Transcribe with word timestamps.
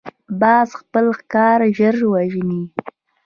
باز 0.41 0.69
خپل 0.79 1.05
ښکار 1.17 1.59
ژر 1.77 1.95
وژني 2.13 2.61